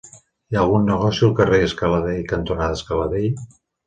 Hi 0.13 0.55
ha 0.55 0.61
algun 0.61 0.87
negoci 0.91 1.21
al 1.27 1.35
carrer 1.39 1.59
Scala 1.73 1.99
Dei 2.05 2.23
cantonada 2.31 2.79
Scala 2.81 3.07
Dei? 3.13 3.29